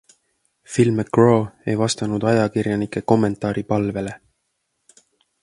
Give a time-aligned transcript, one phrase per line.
[0.75, 4.17] Phil McGraw ei vastanud ajakirjanike kommentaaripalvele.